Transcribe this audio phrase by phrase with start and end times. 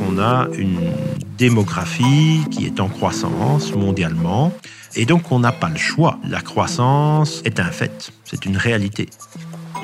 [0.00, 0.80] On a une
[1.36, 4.52] démographie qui est en croissance mondialement
[4.94, 6.18] et donc on n'a pas le choix.
[6.26, 9.10] La croissance est un fait, c'est une réalité.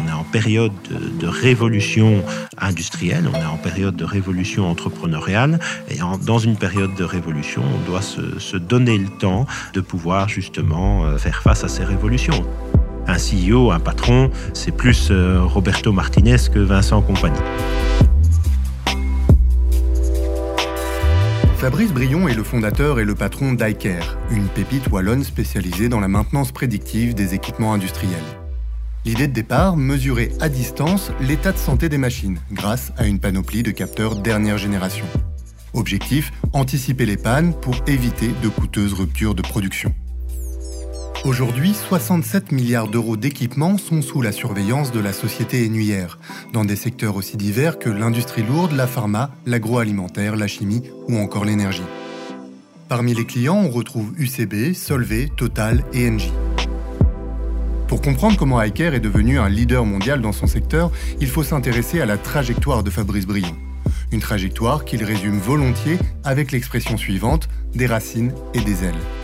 [0.00, 0.72] On est en période
[1.18, 2.24] de, révolution
[2.56, 7.90] industrielle, on est en période de révolution entrepreneuriale, et dans une période de révolution, on
[7.90, 12.46] doit se, donner le temps de pouvoir justement euh, faire face à ces révolutions.
[13.06, 17.38] Un CEO, un patron, c'est plus euh, Roberto Martinez que Vincent Compagnie.
[21.56, 26.08] Fabrice Brion est le fondateur et le patron d'iCare, une pépite wallonne spécialisée dans la
[26.08, 28.18] maintenance prédictive des équipements industriels.
[29.04, 33.62] L'idée de départ, mesurer à distance l'état de santé des machines grâce à une panoplie
[33.62, 35.04] de capteurs dernière génération.
[35.74, 39.94] Objectif, anticiper les pannes pour éviter de coûteuses ruptures de production.
[41.24, 46.18] Aujourd'hui, 67 milliards d'euros d'équipements sont sous la surveillance de la société énuyère,
[46.52, 51.44] dans des secteurs aussi divers que l'industrie lourde, la pharma, l'agroalimentaire, la chimie ou encore
[51.44, 51.84] l'énergie.
[52.88, 56.32] Parmi les clients, on retrouve UCB, Solvay, Total et Engie.
[57.86, 62.00] Pour comprendre comment iCare est devenu un leader mondial dans son secteur, il faut s'intéresser
[62.00, 63.56] à la trajectoire de Fabrice Brion.
[64.10, 69.21] Une trajectoire qu'il résume volontiers avec l'expression suivante des racines et des ailes.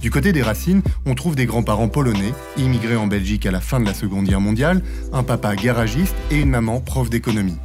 [0.00, 3.80] Du côté des racines, on trouve des grands-parents polonais, immigrés en Belgique à la fin
[3.80, 7.58] de la Seconde Guerre mondiale, un papa garagiste et une maman prof d'économie.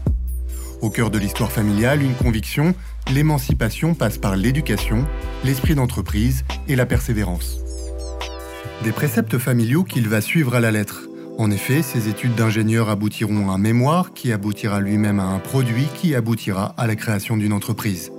[0.81, 2.73] Au cœur de l'histoire familiale, une conviction,
[3.13, 5.05] l'émancipation passe par l'éducation,
[5.43, 7.59] l'esprit d'entreprise et la persévérance.
[8.83, 11.03] Des préceptes familiaux qu'il va suivre à la lettre.
[11.37, 15.87] En effet, ses études d'ingénieur aboutiront à un mémoire qui aboutira lui-même à un produit
[15.95, 18.11] qui aboutira à la création d'une entreprise.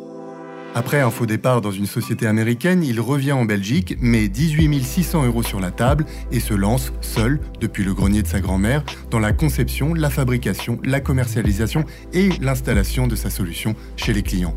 [0.74, 5.26] Après un faux départ dans une société américaine, il revient en Belgique, met 18 600
[5.26, 9.18] euros sur la table et se lance seul, depuis le grenier de sa grand-mère, dans
[9.18, 11.84] la conception, la fabrication, la commercialisation
[12.14, 14.56] et l'installation de sa solution chez les clients.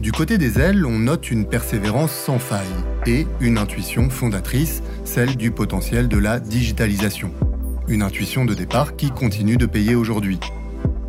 [0.00, 2.66] Du côté des ailes, on note une persévérance sans faille
[3.06, 7.32] et une intuition fondatrice, celle du potentiel de la digitalisation.
[7.86, 10.40] Une intuition de départ qui continue de payer aujourd'hui.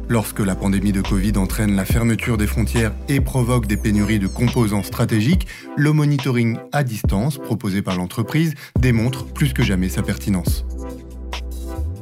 [0.09, 4.28] Lorsque la pandémie de Covid entraîne la fermeture des frontières et provoque des pénuries de
[4.28, 5.47] composants stratégiques,
[5.78, 10.66] le monitoring à distance proposé par l'entreprise démontre plus que jamais sa pertinence.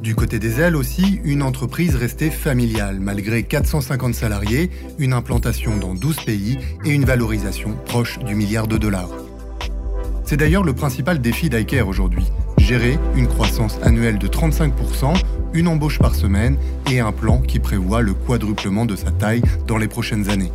[0.02, 5.94] Du côté des ailes aussi, une entreprise restée familiale, malgré 450 salariés, une implantation dans
[5.94, 9.10] 12 pays et une valorisation proche du milliard de dollars.
[10.24, 12.24] C'est d'ailleurs le principal défi d'ICARE aujourd'hui,
[12.62, 15.14] gérer une croissance annuelle de 35%,
[15.52, 16.56] une embauche par semaine
[16.90, 20.52] et un plan qui prévoit le quadruplement de sa taille dans les prochaines années.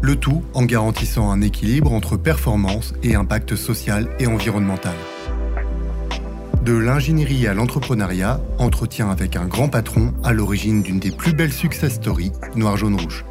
[0.00, 4.94] Le tout en garantissant un équilibre entre performance et impact social et environnemental.
[6.64, 11.52] De l'ingénierie à l'entrepreneuriat, entretien avec un grand patron à l'origine d'une des plus belles
[11.52, 13.24] success stories, Noir Jaune Rouge.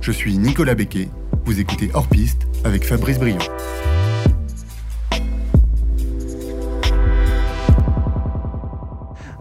[0.00, 1.08] Je suis Nicolas Becquet,
[1.44, 3.38] vous écoutez Hors Piste avec Fabrice Briand.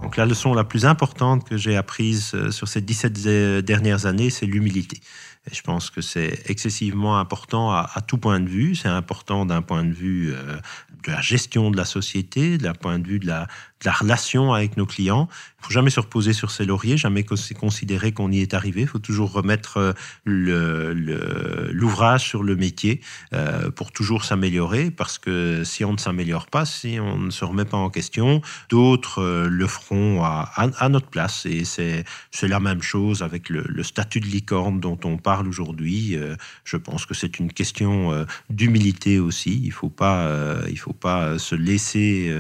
[0.06, 4.30] Donc la leçon la plus importante que j'ai apprise euh, sur ces 17 dernières années,
[4.30, 5.02] c'est l'humilité.
[5.50, 8.76] Et je pense que c'est excessivement important à, tout point de vue.
[8.76, 10.58] C'est important d'un point de vue euh,
[11.06, 13.48] de la gestion de la société, d'un point de vue de la,
[13.86, 15.28] la relation avec nos clients.
[15.66, 18.82] Il faut jamais se reposer sur ses lauriers, jamais considérer qu'on y est arrivé.
[18.82, 19.96] Il faut toujours remettre
[20.28, 23.02] euh, l'ouvrage sur le métier
[23.34, 27.46] euh, pour toujours s'améliorer, parce que si on ne s'améliore pas, si on ne se
[27.46, 31.48] remet pas en question, d'autres euh, le feront à, notre place.
[31.48, 32.06] Et c'est
[32.44, 36.18] la même chose avec le, statut de licorne dont on parle aujourd'hui.
[36.64, 39.60] je pense que c'est une question d'humilité aussi.
[39.64, 40.30] Il ne faut, pas,
[40.78, 42.32] faut pas se laisser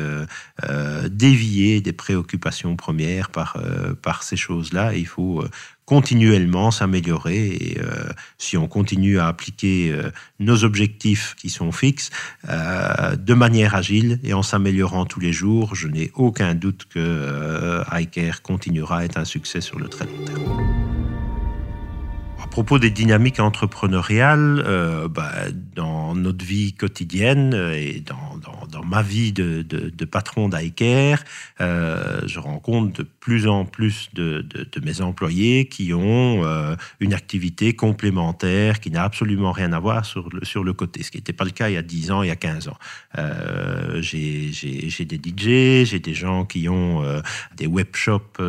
[1.09, 4.93] dévier des préoccupations premières par, euh, par ces choses-là.
[4.95, 5.49] Il faut euh,
[5.85, 9.95] continuellement s'améliorer et euh, si on continue à appliquer
[10.39, 12.09] nos objectifs qui sont fixes
[12.47, 18.41] de manière agile et en s'améliorant tous les jours, je n'ai aucun doute que iCare
[18.41, 20.43] continuera à être un succès sur le très long terme.
[22.43, 24.63] À propos des dynamiques entrepreneuriales,
[25.11, 25.33] bah,
[25.75, 28.34] dans notre vie quotidienne et dans,
[28.71, 31.23] dans ma vie de, patron d'iCare,
[31.61, 34.45] euh, je rencontre de plus en plus de,
[34.83, 40.29] mes employés qui ont euh, une activité complémentaire qui n'a absolument rien à voir sur
[40.29, 42.31] le, côté, ce qui n'était pas le cas il y a 10 ans, il y
[42.31, 42.77] a 15 ans.
[43.17, 47.03] Euh, j'ai des DJ, j'ai des gens qui ont
[47.55, 48.41] des webshops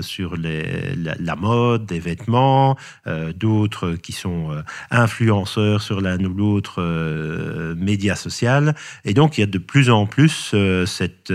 [0.00, 2.76] sur les, la, mode, des vêtements,
[3.36, 4.50] d'autres qui sont
[4.90, 6.82] influenceurs sur l'un ou l'autre
[7.76, 8.74] média social.
[9.04, 10.54] Et donc, il y a de plus en plus
[10.86, 11.32] cette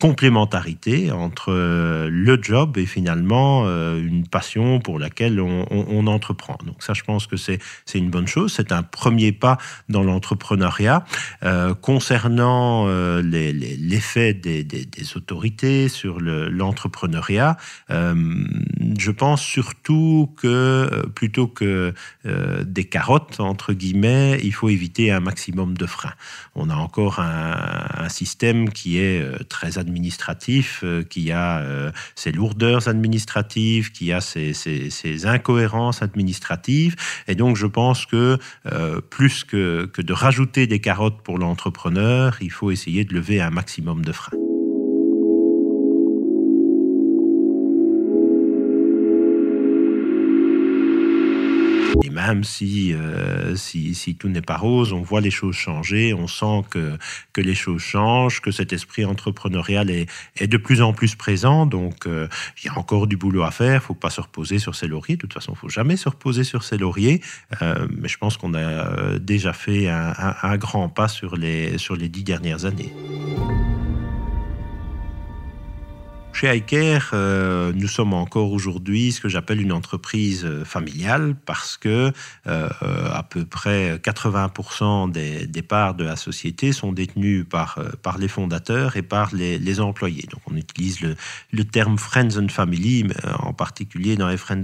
[0.00, 3.64] complémentarité entre le job et finalement
[3.96, 6.56] une passion pour laquelle on, entreprend.
[6.64, 7.58] Donc ça, je pense que c'est
[7.94, 8.52] une bonne chose.
[8.56, 9.58] C'est un premier pas
[9.88, 11.04] dans l'entrepreneuriat.
[11.80, 12.86] concernant
[13.20, 14.86] l'effet des, des,
[15.16, 17.56] autorités sur l'entrepreneuriat,
[17.88, 21.92] je pense surtout que plutôt que
[22.24, 26.14] des carottes, entre guillemets, il faut éviter un maximum de freins.
[26.54, 27.27] On a encore un,
[28.08, 34.20] système qui est euh, très administratif, euh, qui a euh, ses lourdeurs administratives, qui a
[34.20, 36.96] ses, incohérences administratives.
[37.26, 38.38] Et donc, je pense que
[39.10, 43.50] plus que, que de rajouter des carottes pour l'entrepreneur, il faut essayer de lever un
[43.50, 44.47] maximum de freins.
[52.04, 56.14] Et même si, euh, si, si, tout n'est pas rose, on voit les choses changer,
[56.14, 56.96] on sent que,
[57.32, 61.66] que les choses changent, que cet esprit entrepreneurial est, est de plus en plus présent.
[61.66, 62.28] Donc, euh,
[62.62, 63.72] il y a encore du boulot à faire.
[63.72, 65.16] Il ne faut pas se reposer sur ses lauriers.
[65.16, 67.20] De toute façon, il ne faut jamais se reposer sur ses lauriers.
[67.62, 71.78] Euh, mais je pense qu'on a déjà fait un, un, un, grand pas sur les,
[71.78, 72.92] sur les dix dernières années.
[76.32, 81.76] Chez iCare, euh, nous sommes encore aujourd'hui ce que j'appelle une entreprise euh, familiale parce
[81.76, 82.12] que
[82.46, 82.68] euh,
[83.12, 87.80] à peu près 80% des, parts de la société sont détenues par,
[88.20, 90.26] les fondateurs et par les, employés.
[90.30, 94.62] Donc on utilise le, terme Friends and Family, mais en particulier dans les friends,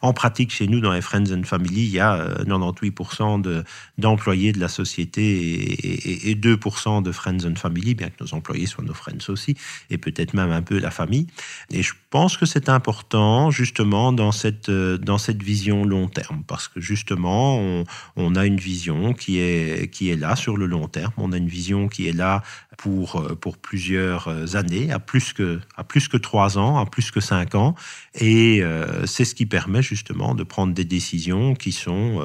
[0.00, 3.64] en, pratique chez nous, dans les Friends and Family, il y a 98%
[3.98, 8.66] d'employés de, la société et, et 2% de Friends and Family, bien que nos employés
[8.66, 9.54] soient nos friends aussi,
[9.90, 11.26] et peut-être même un peu la famille.
[11.70, 16.44] Et je pense que c'est important justement dans cette, euh, dans cette vision long terme,
[16.46, 17.84] parce que justement,
[18.16, 21.36] on, a une vision qui est, qui est là sur le long terme, on a
[21.36, 22.42] une vision qui est là
[22.76, 26.86] pour, euh, pour plusieurs euh, années, à plus, que, à plus que trois ans, à
[26.86, 27.74] plus que cinq ans,
[28.14, 28.62] et
[29.06, 32.24] c'est ce qui permet justement de prendre des décisions qui sont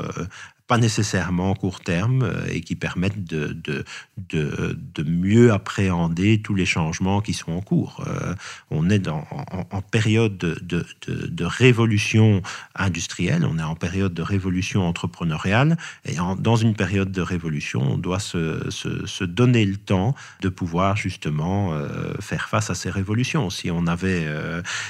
[0.69, 3.83] pas nécessairement court terme euh, et qui permettent de, de,
[4.18, 8.06] de, mieux appréhender tous les changements qui sont en cours.
[8.07, 8.36] Euh,
[8.69, 12.44] on est en, période de, de, révolution
[12.75, 17.98] industrielle, on est en période de révolution entrepreneuriale et dans une période de révolution, on
[17.98, 23.50] doit se, se, donner le temps de pouvoir justement euh, faire face à ces révolutions.
[23.50, 24.27] Si on avait,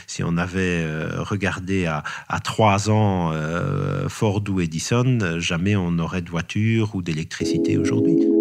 [0.08, 0.86] si on avait
[1.20, 3.32] regardé à, à trois ans
[4.10, 8.39] Ford ou Edison, jamais on aurait de voiture ou d'électricité aujourd'hui.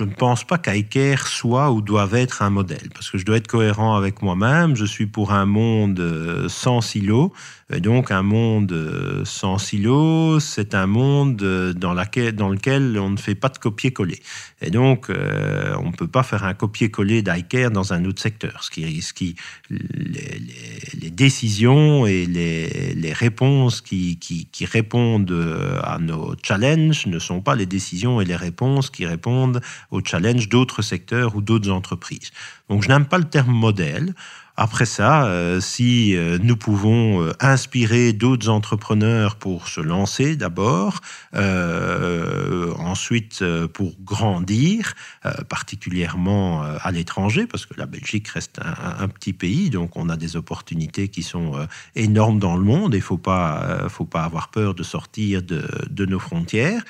[0.00, 3.36] Je ne pense pas qu'Iker soit ou doive être un modèle, parce que je dois
[3.36, 4.74] être cohérent avec moi-même.
[4.74, 7.34] Je suis pour un monde euh, sans silo.
[7.70, 13.18] Et donc, un monde euh, sans silo, c'est un monde euh, dans, lequel on ne
[13.18, 14.22] fait pas de copier-coller.
[14.62, 18.64] Et donc, on ne peut pas faire un copier-coller d'Iker dans un autre secteur.
[18.64, 19.12] Ce qui, ce
[19.68, 27.54] les, décisions et les, les réponses qui, qui, répondent à nos challenges ne sont pas
[27.54, 32.32] les décisions et les réponses qui répondent au challenge d'autres secteurs ou d'autres entreprises.
[32.68, 34.14] Donc je n'aime pas le terme modèle.
[34.62, 41.00] Après ça, euh, si euh, nous pouvons euh, inspirer d'autres entrepreneurs pour se lancer d'abord,
[42.78, 43.42] ensuite
[43.72, 44.94] pour grandir,
[45.48, 48.60] particulièrement à l'étranger, parce que la Belgique reste
[48.98, 51.52] un, petit pays, donc on a des opportunités qui sont
[51.94, 52.94] énormes dans le monde.
[52.94, 56.82] Il ne faut pas, avoir peur de sortir de nos frontières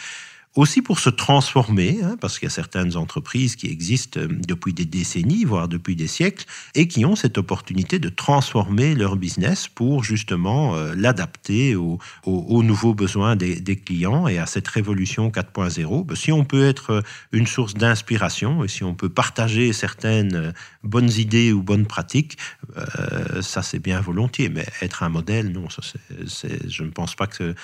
[0.57, 4.73] aussi pour se transformer, hein, parce qu'il y a certaines entreprises qui existent euh, depuis
[4.73, 9.69] des décennies, voire depuis des siècles, et qui ont cette opportunité de transformer leur business
[9.69, 16.05] pour justement euh, l'adapter aux, nouveaux besoins des, clients et à cette révolution 4.0.
[16.07, 17.03] Ben, si on peut être euh,
[17.33, 20.53] une source d'inspiration et si on peut partager certaines
[20.83, 22.37] bonnes idées ou bonnes pratiques,
[23.41, 27.55] ça c'est bien volontiers, mais être un modèle, non, je ne pense pas que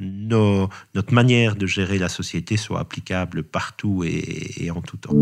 [0.00, 5.14] nos, notre manière de gérer la société soit applicable partout et, en tout temps.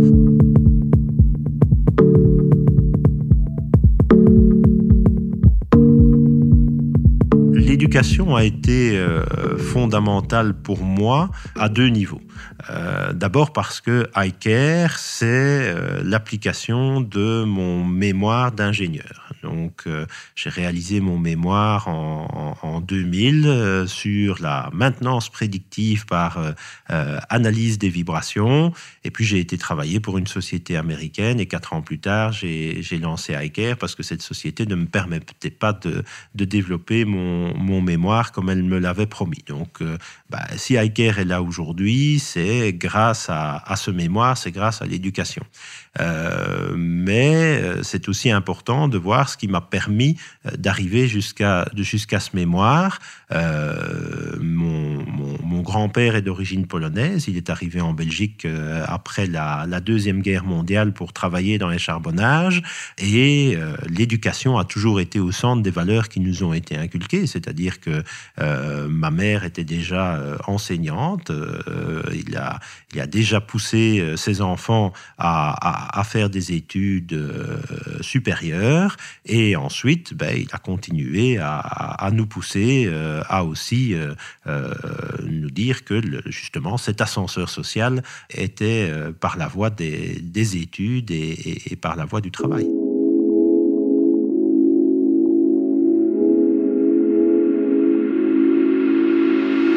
[7.53, 12.21] L'éducation a été euh, fondamentale pour moi à deux niveaux.
[12.71, 19.35] Euh, d'abord parce que iCare, c'est euh, l'application de mon mémoire d'ingénieur.
[19.43, 19.89] Donc Donc,
[20.35, 26.39] j'ai réalisé mon mémoire en, en 2000 sur la maintenance prédictive par
[26.89, 28.73] analyse des vibrations.
[29.05, 32.99] Et puis, j'ai été travailler pour une société américaine et quatre ans plus tard, j'ai
[33.01, 38.33] lancé iCare parce que cette société ne me permettait pas de, développer mon, mon, mémoire
[38.33, 39.43] comme elle me l'avait promis.
[39.47, 39.83] Donc,
[40.31, 45.43] bah, si iCare est là aujourd'hui, c'est grâce à, ce mémoire, c'est grâce à l'éducation.
[46.01, 51.67] Euh, mais euh, c'est aussi important de voir ce qui m'a permis euh, d'arriver jusqu'à
[51.75, 52.99] ce mémoire.
[54.41, 54.97] mon,
[55.63, 57.27] grand-père est d'origine polonaise.
[57.27, 58.47] Il est arrivé en Belgique
[58.87, 62.63] après la, Deuxième Guerre mondiale pour travailler dans les charbonnages.
[62.99, 67.27] Et l'éducation a toujours été au centre des valeurs qui nous ont été inculquées.
[67.27, 68.05] C'est-à-dire que
[68.89, 71.33] ma mère était déjà enseignante.
[72.93, 77.59] Il a déjà poussé ses enfants à faire des études euh,
[78.01, 84.75] supérieures et ensuite ben, il a continué à, nous pousser euh, à aussi euh,
[85.25, 88.91] nous dire que justement cet ascenseur social était
[89.21, 92.67] par la voie des, études et par la voie du travail.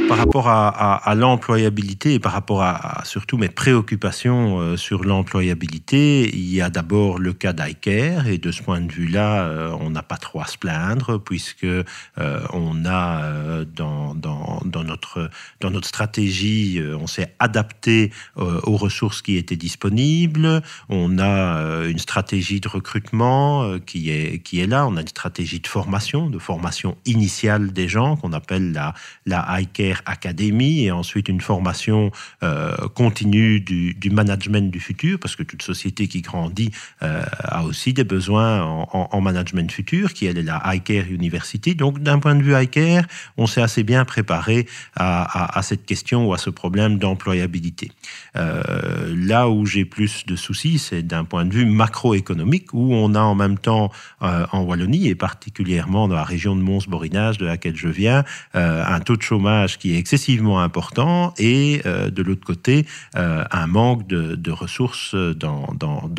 [0.10, 6.52] Par rapport à, l'employabilité et par rapport à, surtout mes préoccupations euh, sur l'employabilité, il
[6.52, 10.02] y a d'abord le cas d'iCare et de ce point de vue-là, euh, on n'a
[10.02, 11.84] pas trop à se plaindre puisque euh,
[12.18, 19.38] on a dans, dans, dans, notre, dans notre stratégie, on s'est adapté aux ressources qui
[19.38, 25.02] étaient disponibles, on a une stratégie de recrutement qui, est, qui est là, on a
[25.02, 30.86] une stratégie de formation, de formation initiale des gens qu'on appelle la, la iCare académie
[30.86, 32.12] et ensuite une formation
[32.44, 36.72] euh, continue du, management du futur, parce que toute société qui grandit
[37.04, 41.76] euh, a aussi des besoins en, management futur, qui est la iCare University.
[41.76, 43.04] Donc d'un point de vue iCare,
[43.38, 47.92] on s'est assez bien préparé à, cette question ou à ce problème d'employabilité.
[48.36, 53.14] Euh, là où j'ai plus de soucis, c'est d'un point de vue macroéconomique, où on
[53.16, 53.92] a en même temps
[54.22, 59.16] en Wallonie, et particulièrement dans la région de Mons-Borinage, de laquelle je viens, un taux
[59.16, 65.16] de chômage qui excessivement important et euh, de l'autre côté, euh, un manque de, ressources
[65.16, 66.10] dans, dans,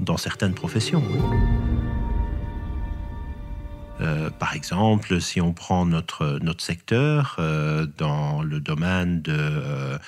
[0.00, 1.02] dans certaines professions.
[4.00, 9.98] Euh, par exemple, si on prend notre, notre secteur euh, dans le domaine de euh,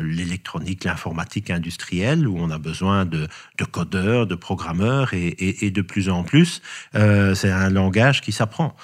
[0.00, 3.28] l'électronique, l'informatique industrielle, où on a besoin de,
[3.58, 8.74] de codeurs, de programmeurs et, et, de plus en plus, c'est un langage qui s'apprend.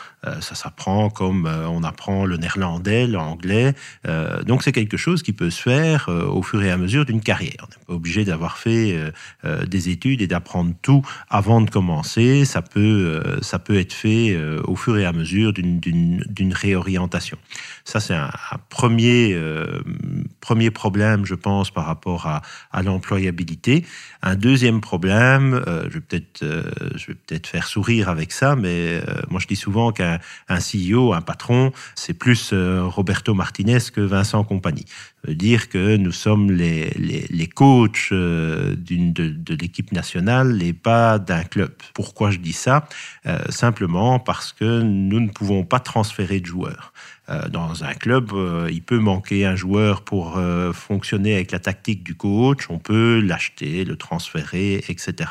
[0.40, 3.74] ça s'apprend comme on apprend le néerlandais, l'anglais.
[4.46, 7.56] donc c'est quelque chose qui peut se faire au fur et à mesure d'une carrière.
[7.62, 8.96] On n'est pas obligé d'avoir fait
[9.66, 12.44] des études et d'apprendre tout avant de commencer.
[12.44, 17.38] Ça peut, ça peut être fait euh, au fur et à mesure d'une réorientation.
[17.84, 18.30] Ça, c'est un,
[18.68, 19.80] premier, euh,
[20.40, 22.42] premier problème, je pense, par rapport à,
[22.82, 23.84] l'employabilité.
[24.22, 26.44] Un deuxième problème, euh, je vais peut-être
[26.96, 31.22] je vais peut-être faire sourire avec ça, mais moi je dis souvent qu'un CEO, un
[31.22, 34.84] patron, c'est plus Roberto Martinez que Vincent Compagnie.
[35.28, 36.90] Dire que nous sommes les,
[37.30, 41.72] les, coachs d'une de, de l'équipe nationale et pas d'un club.
[41.94, 42.88] Pourquoi je dis ça?
[43.48, 46.92] Simplement parce que nous ne pouvons pas transférer de joueurs.
[47.28, 51.58] Euh, dans un club, euh, il peut manquer un joueur pour euh, fonctionner avec la
[51.58, 55.30] tactique du coach, on peut l'acheter, le transférer, etc.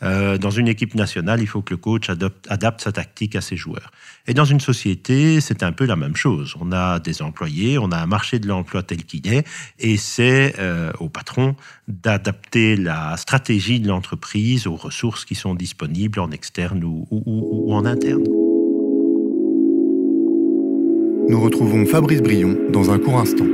[0.00, 2.08] dans une équipe nationale, il faut que le coach
[2.48, 3.90] adapte sa tactique à ses joueurs.
[4.26, 6.54] Et dans une société, c'est un peu la même chose.
[6.60, 9.46] On a des employés, on a un marché de l'emploi tel qu'il est,
[9.78, 10.54] et c'est
[10.98, 11.56] au patron
[11.88, 18.45] d'adapter la stratégie de l'entreprise aux ressources qui sont disponibles en externe ou en interne.
[21.28, 23.44] Nous retrouvons Fabrice Brion dans un court instant.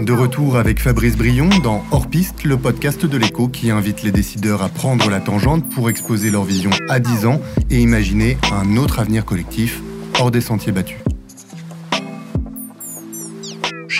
[0.00, 4.12] De retour avec Fabrice Brion dans Hors Piste, le podcast de l'écho qui invite les
[4.12, 8.78] décideurs à prendre la tangente pour exposer leur vision à 10 ans et imaginer un
[8.78, 9.82] autre avenir collectif
[10.18, 10.96] hors des sentiers battus.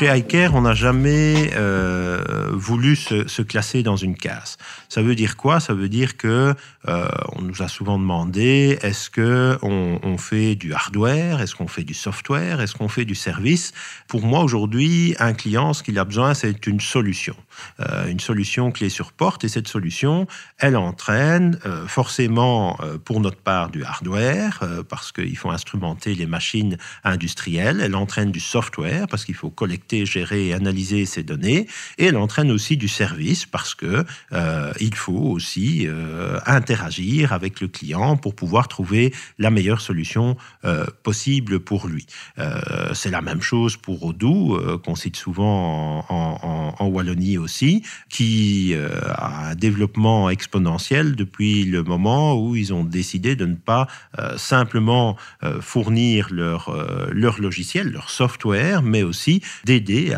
[0.00, 4.56] Chez iCare, on n'a jamais euh, voulu se, classer dans une case.
[4.88, 5.60] Ça veut dire quoi?
[5.60, 6.54] Ça veut dire que
[6.88, 11.84] euh, on nous a souvent demandé est-ce que on, fait du hardware, est-ce qu'on fait
[11.84, 13.72] du software, est-ce qu'on fait du service?
[14.08, 17.36] Pour moi aujourd'hui, un client, ce qu'il a besoin, c'est une solution,
[17.80, 19.44] euh, une solution clé sur porte.
[19.44, 20.26] Et cette solution,
[20.58, 27.80] elle entraîne forcément pour notre part du hardware parce qu'il faut instrumenter les machines industrielles.
[27.80, 31.66] Elle entraîne du software parce qu'il faut collecter gérer et analyser ces données.
[31.98, 37.60] Et elle entraîne aussi du service parce que euh, il faut aussi euh, interagir avec
[37.60, 42.06] le client pour pouvoir trouver la meilleure solution euh, possible pour lui.
[42.92, 47.49] C'est la même chose pour Odoo, qu'on cite souvent en, en, Wallonie aussi,
[48.08, 53.86] qui a un développement exponentiel depuis le moment où ils ont décidé de ne pas
[54.36, 55.16] simplement
[55.60, 56.74] fournir leur,
[57.10, 60.14] leur logiciel, leur software, mais aussi d'aider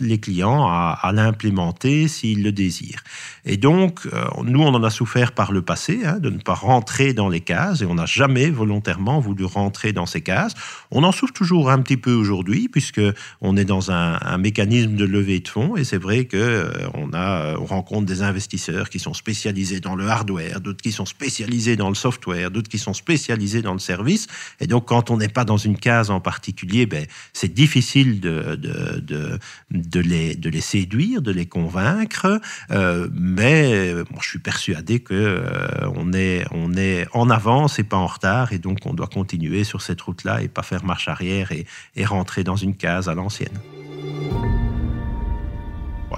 [0.00, 3.02] les clients à, l'implémenter s'ils le désirent.
[3.44, 6.54] Et donc, euh, nous, on en a souffert par le passé, hein, de ne pas
[6.54, 10.54] rentrer dans les cases, et on n'a jamais volontairement voulu rentrer dans ces cases.
[10.90, 13.00] On en souffre toujours un petit peu aujourd'hui, puisque
[13.40, 16.61] on est dans un, mécanisme de levée de fonds, et c'est vrai que euh,
[16.94, 21.06] on, a, on rencontre des investisseurs qui sont spécialisés dans le hardware, d'autres qui sont
[21.06, 24.26] spécialisés dans le software, d'autres qui sont spécialisés dans le service.
[24.60, 28.56] Et donc, quand on n'est pas dans une case en particulier, ben, c'est difficile de,
[28.56, 29.38] de, de,
[29.70, 32.40] de, les, de les séduire, de les convaincre.
[32.70, 37.96] Euh, mais je suis persuadé que euh, on, est, on est en avance et pas
[37.96, 41.52] en retard, et donc on doit continuer sur cette route-là et pas faire marche arrière
[41.52, 41.66] et,
[41.96, 43.58] et rentrer dans une case à l'ancienne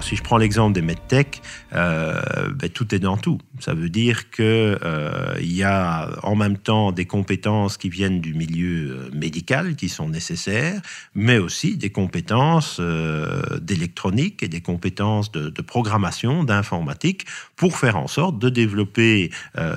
[0.03, 1.41] si je prends l'exemple des medtech,
[1.73, 3.39] euh, ben, tout est dans tout.
[3.59, 8.33] Ça veut dire qu'il euh, y a en même temps des compétences qui viennent du
[8.33, 10.81] milieu euh, médical qui sont nécessaires,
[11.13, 18.07] mais aussi des compétences euh, d'électronique et des compétences de, programmation, d'informatique, pour faire en
[18.07, 19.31] sorte de développer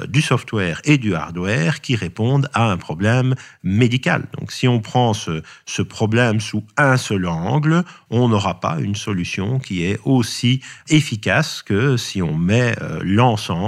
[0.08, 4.26] du software et du hardware qui répondent à un problème médical.
[4.38, 9.58] Donc si on prend ce, problème sous un seul angle, on n'aura pas une solution
[9.58, 13.00] qui est aussi efficace que si on met euh,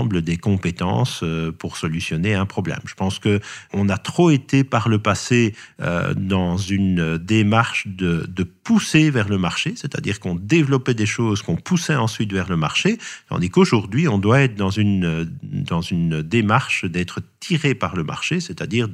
[0.08, 2.80] des compétences euh, pour solutionner un problème.
[2.86, 3.40] Je pense que
[3.72, 8.26] on a trop été par le passé euh, dans une démarche de,
[8.64, 12.98] pousser vers le marché, c'est-à-dire qu'on développait des choses qu'on poussait ensuite vers le marché,
[13.28, 18.38] tandis qu'aujourd'hui on doit être dans une dans une démarche d'être tiré par le marché,
[18.38, 18.88] c'est-à-dire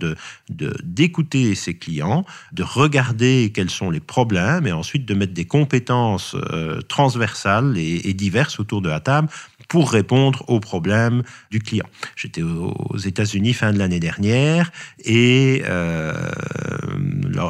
[0.48, 6.34] d'écouter ses clients, de regarder quels sont les problèmes et ensuite de mettre des compétences
[6.88, 9.28] transversales et, et diverses autour de la table
[9.68, 11.87] pour répondre aux problèmes du client.
[12.14, 14.70] J'étais aux États-Unis fin de l'année dernière
[15.04, 16.30] et euh,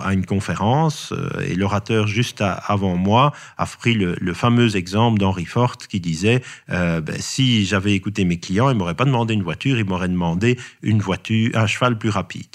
[0.02, 5.44] à une conférence euh, et l'orateur juste avant moi a pris le, fameux exemple d'Henry
[5.44, 9.42] Ford qui disait euh, ben, si j'avais écouté mes clients, ils m'auraient pas demandé une
[9.42, 12.46] voiture, ils m'auraient demandé une voiture, un cheval plus rapide.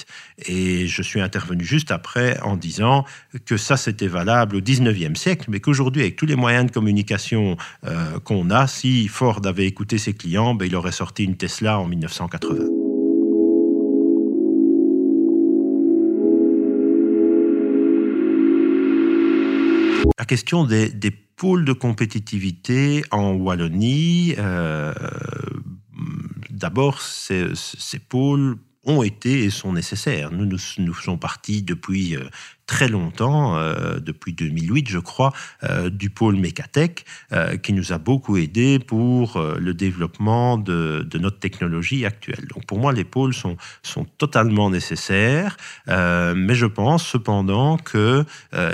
[0.45, 3.05] Et je suis intervenu juste après en disant
[3.45, 7.57] que ça c'était valable au 19e siècle, mais qu'aujourd'hui avec tous les moyens de communication
[7.85, 11.79] euh, qu'on a, si Ford avait écouté ses clients, ben, il aurait sorti une Tesla
[11.79, 12.65] en 1980.
[20.17, 20.91] La question des,
[21.35, 24.93] pôles de compétitivité en Wallonie, euh,
[26.51, 30.31] d'abord, ces, ces pôles ont été et sont nécessaires.
[30.31, 32.29] Nous, nous, faisons partie depuis euh,
[32.71, 35.33] très longtemps, euh, depuis 2008 je crois,
[35.65, 37.03] euh, du pôle Mécatech,
[37.33, 42.47] euh, qui nous a beaucoup aidé pour le développement de, notre technologie actuelle.
[42.53, 43.57] Donc pour moi, les pôles sont,
[44.17, 45.57] totalement nécessaires,
[45.87, 48.25] mais je pense cependant qu'il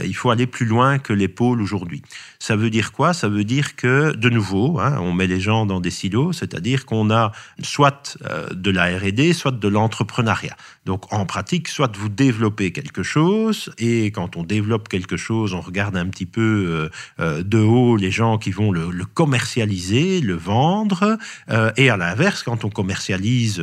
[0.04, 2.02] il faut aller plus loin que les pôles aujourd'hui.
[2.40, 3.14] Ça veut dire quoi?
[3.14, 6.86] Ça veut dire que, de nouveau, hein, on met les gens dans des silos, c'est-à-dire
[6.86, 7.32] qu'on a
[7.62, 8.18] soit
[8.54, 10.56] de la R&D, soit de l'entrepreneuriat.
[10.86, 15.62] Donc en pratique, soit vous développez quelque chose et quand on développe quelque chose, on
[15.62, 20.36] regarde un petit peu euh, euh, de haut les gens qui vont le, commercialiser, le
[20.36, 21.18] vendre.
[21.50, 23.62] Euh, et à l'inverse, quand on commercialise,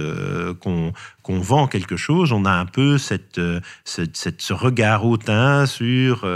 [0.61, 0.93] qu'on
[1.41, 6.27] vend quelque chose, on a un peu ce regard hautain sur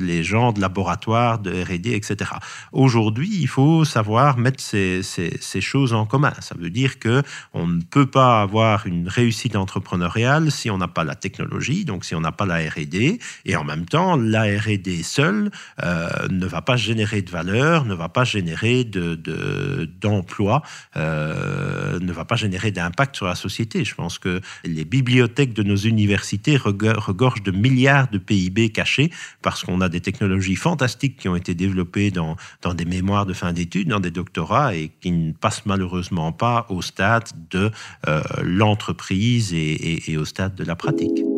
[0.00, 2.30] les gens de laboratoire, de R&D, etc.
[2.72, 6.32] Aujourd'hui, il faut savoir mettre ces, ces, ces, choses en commun.
[6.40, 10.88] Ça veut dire que on ne peut pas avoir une réussite entrepreneuriale si on n'a
[10.88, 14.42] pas la technologie, donc si on n'a pas la R&D, et en même temps, la
[14.42, 15.50] R&D seule
[15.82, 20.62] euh, ne va pas générer de valeur, ne va pas générer d'emploi,
[20.94, 23.84] de, euh, ne va pas générer d'impact sur la société.
[23.84, 29.10] Je pense que les bibliothèques de nos universités regorgent de milliards de PIB cachés
[29.42, 33.32] parce qu'on a des technologies fantastiques qui ont été développées dans, dans des mémoires de
[33.32, 37.70] fin d'études, dans des doctorats et qui ne passent malheureusement pas au stade de
[38.08, 41.33] euh, l'entreprise et au stade de la pratique.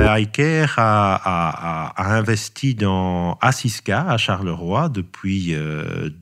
[0.00, 5.54] iCare a, investi dans Assisca à Charleroi depuis,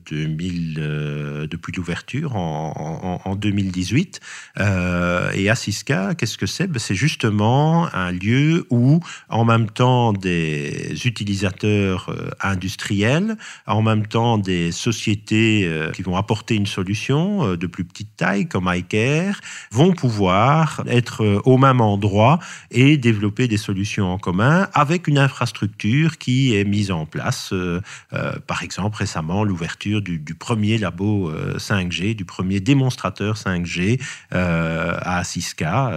[0.09, 4.19] 2000, euh, depuis l'ouverture en, 2018.
[4.59, 6.67] Euh, et Assisca, qu'est-ce que c'est?
[6.67, 14.07] Ben, C'est justement un lieu où, en même temps, des utilisateurs euh, industriels, en même
[14.07, 19.39] temps des sociétés qui vont apporter une solution de plus petite taille, comme iCare,
[19.71, 22.39] vont pouvoir être au même endroit
[22.71, 23.66] et développer des solutions
[23.99, 27.51] en commun avec une infrastructure qui est mise en place.
[27.53, 27.81] Euh,
[28.13, 33.99] euh, par exemple, récemment, l'ouverture du, premier labo 5G, euh, du premier démonstrateur 5G
[34.31, 35.91] à Cisca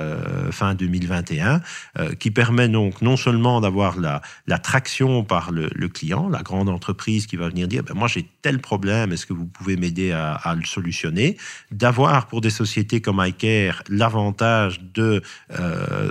[0.50, 1.60] fin 2021,
[2.18, 7.36] qui permet donc non seulement d'avoir la, traction par le, client, la grande entreprise qui
[7.36, 10.64] va venir dire ben, moi j'ai tel problème, est-ce que vous pouvez m'aider à, le
[10.64, 11.36] solutionner?
[11.70, 15.22] D'avoir pour des sociétés comme iCare l'avantage de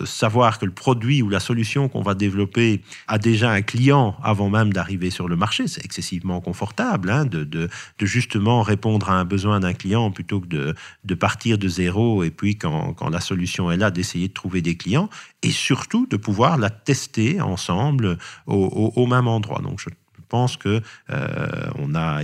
[0.06, 1.49] savoir que le produit ou la solution
[1.90, 5.68] qu'on va développer a déjà un client avant même d'arriver sur le marché.
[5.68, 7.70] C'est excessivement confortable hein, de,
[8.02, 12.58] justement répondre à un besoin d'un client plutôt que de, partir de zéro et puis
[12.58, 15.10] quand, la solution est là, d'essayer de trouver des clients
[15.42, 19.62] et surtout de pouvoir la tester ensemble au, même endroit.
[19.62, 19.90] Donc je
[20.30, 22.22] pense que euh, on, a,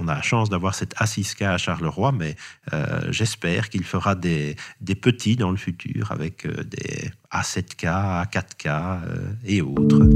[0.00, 2.34] on a la chance d'avoir cette Assisca à Charleroi, mais
[2.72, 9.00] euh, j'espère qu'il fera des, des, petits dans le futur avec euh, des A7K, A4K
[9.44, 10.08] et autres.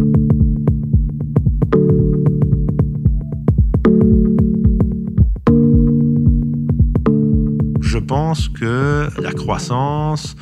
[7.81, 10.37] Je pense que la croissance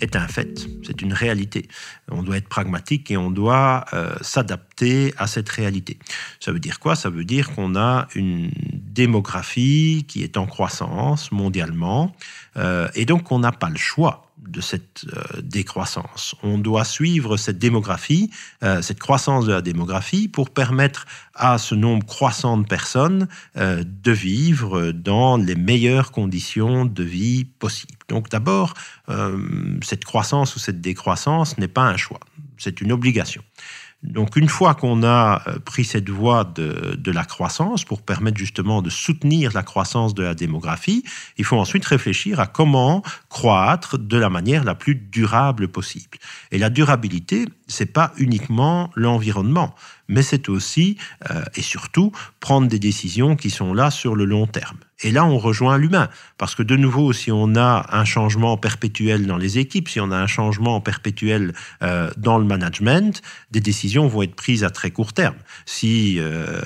[0.00, 1.68] est un fait, c'est une réalité.
[2.10, 5.98] On doit être pragmatique et on doit euh, s'adapter à cette réalité.
[6.40, 6.96] Ça veut dire quoi?
[6.96, 12.14] Ça veut dire qu'on a une démographie qui est en croissance mondialement
[12.56, 14.25] euh, et donc on n'a pas le choix
[14.56, 16.34] de cette euh, décroissance.
[16.42, 18.30] On doit suivre cette démographie,
[18.62, 23.84] euh, cette croissance de la démographie, pour permettre à ce nombre croissant de personnes euh,
[23.84, 27.92] de vivre dans les meilleures conditions de vie possibles.
[28.08, 28.74] Donc d'abord,
[29.82, 32.20] cette croissance ou cette décroissance n'est pas un choix,
[32.58, 33.42] c'est une obligation.
[34.02, 38.82] Donc une fois qu'on a euh, pris cette voie de, la croissance pour permettre justement
[38.82, 41.02] de soutenir la croissance de la démographie,
[41.38, 46.18] il faut ensuite réfléchir à comment croître de la manière la plus durable possible.
[46.52, 49.74] Et la durabilité, c'est pas uniquement l'environnement,
[50.08, 50.98] mais c'est aussi
[51.30, 54.78] euh, et surtout prendre des décisions qui sont là sur le long terme.
[55.02, 56.08] Et là, on rejoint l'humain.
[56.38, 60.10] Parce que de nouveau, si on a un changement perpétuel dans les équipes, si on
[60.10, 64.90] a un changement perpétuel euh, dans le management, des décisions vont être prises à très
[64.90, 65.36] court terme.
[65.66, 66.60] Si euh,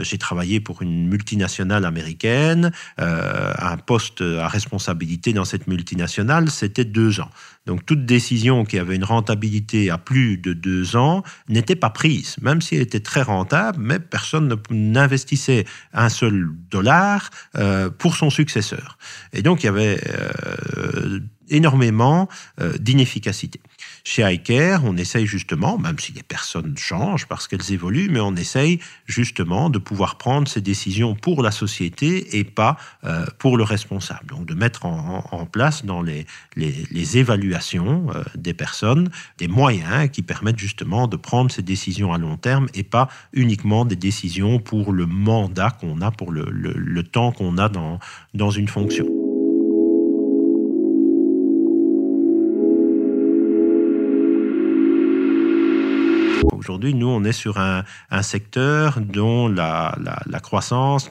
[0.00, 6.84] j'ai travaillé pour une multinationale américaine, euh, un poste à responsabilité dans cette multinationale, c'était
[6.84, 7.30] deux ans.
[7.66, 12.36] Donc toute décision qui avait une rentabilité à plus de deux ans n'était pas prise,
[12.40, 18.30] même si elle était très rentable, mais personne n'investissait un seul dollar euh, pour son
[18.30, 18.98] successeur.
[19.32, 22.28] Et donc il y avait euh, énormément
[22.60, 23.60] euh, d'inefficacité.
[24.04, 28.34] Chez iCare, on essaye justement, même si les personnes changent parce qu'elles évoluent, mais on
[28.34, 33.62] essaye justement de pouvoir prendre ces décisions pour la société et pas euh, pour le
[33.62, 34.26] responsable.
[34.26, 40.22] Donc de mettre en, place dans les, les, évaluations euh, des personnes des moyens qui
[40.22, 44.92] permettent justement de prendre ces décisions à long terme et pas uniquement des décisions pour
[44.92, 47.98] le mandat qu'on a, pour le, le temps qu'on a dans,
[48.34, 49.21] dans une fonction.
[56.52, 57.84] Aujourd'hui, nous, on est sur un,
[58.22, 59.94] secteur dont la,
[60.42, 61.10] croissance,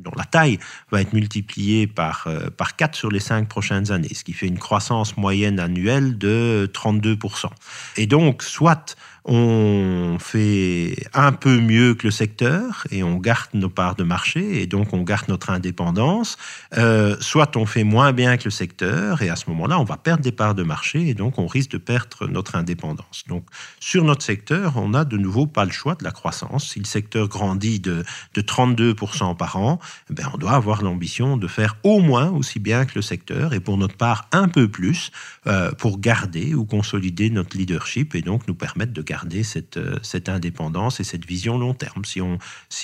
[0.00, 0.58] dont la taille
[0.90, 4.46] va être multipliée par, euh, par 4 sur les 5 prochaines années, ce qui fait
[4.46, 7.48] une croissance moyenne annuelle de 32%.
[7.96, 13.68] Et donc, soit on fait un peu mieux que le secteur et on garde nos
[13.68, 16.38] parts de marché et donc on garde notre indépendance,
[16.78, 19.96] euh, soit on fait moins bien que le secteur et à ce moment-là, on va
[19.96, 23.24] perdre des parts de marché et donc on risque de perdre notre indépendance.
[23.28, 23.44] Donc
[23.78, 26.70] sur notre secteur, on n'a de nouveau pas le choix de la croissance.
[26.70, 29.78] Si le secteur grandit de, de 32% par an,
[30.10, 33.60] ben on doit avoir l'ambition de faire au moins aussi bien que le secteur et
[33.60, 35.10] pour notre part un peu plus
[35.46, 39.98] euh, pour garder ou consolider notre leadership et donc nous permettre de garder cette, euh,
[40.26, 42.04] indépendance et cette vision long terme.
[42.04, 42.20] Si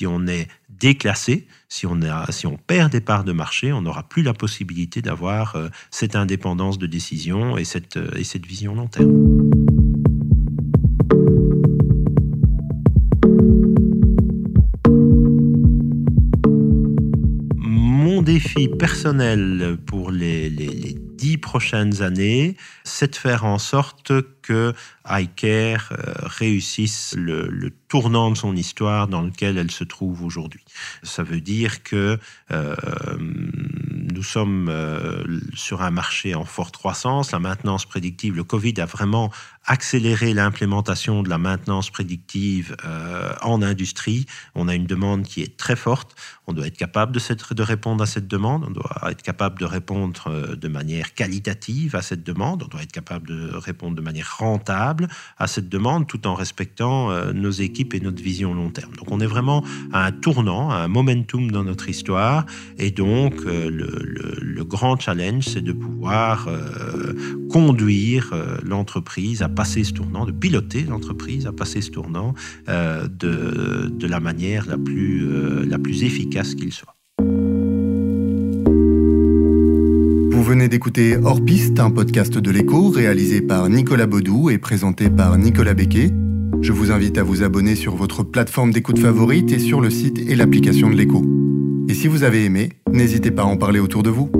[0.06, 2.00] on, est déclassé, si on,
[2.66, 6.86] perd des parts de marché, on n'aura plus la possibilité d'avoir euh, cette indépendance de
[6.86, 7.96] décision et cette
[8.46, 9.75] vision long terme.
[18.78, 24.12] Personnel pour les, dix prochaines années, c'est de faire en sorte
[24.42, 24.74] que
[25.08, 30.62] iCare euh, réussisse le, le, tournant de son histoire dans lequel elle se trouve aujourd'hui.
[31.02, 32.18] Ça veut dire que
[32.50, 32.76] euh,
[34.16, 38.86] nous sommes euh, sur un marché en forte croissance, la maintenance prédictive, le Covid a
[38.86, 39.30] vraiment
[39.66, 44.26] accéléré l'implémentation de la maintenance prédictive euh, en industrie.
[44.54, 46.14] On a une demande qui est très forte.
[46.46, 48.64] On doit être capable de, répondre à cette demande.
[48.68, 52.62] On doit être capable de répondre euh, de manière qualitative à cette demande.
[52.62, 57.10] On doit être capable de répondre de manière rentable à cette demande tout en respectant
[57.10, 58.94] euh, nos équipes et notre vision long terme.
[58.94, 62.46] Donc on est vraiment à un tournant, à un momentum dans notre histoire.
[62.78, 66.48] Et donc le, le, grand challenge, c'est de pouvoir
[67.50, 72.34] conduire l'entreprise à passer ce tournant, de piloter l'entreprise à passer ce tournant
[72.68, 76.94] euh, de, la manière la plus, euh, la plus efficace qu'il soit.
[80.30, 85.10] Vous venez d'écouter Hors Piste, un podcast de l'écho réalisé par Nicolas Baudou et présenté
[85.10, 86.12] par Nicolas Becquet.
[86.62, 90.18] Je vous invite à vous abonner sur votre plateforme d'écoute favorite et sur le site
[90.18, 91.35] et l'application de l'écho.
[91.88, 94.30] Et si vous avez aimé, n'hésitez pas à en parler autour de vous.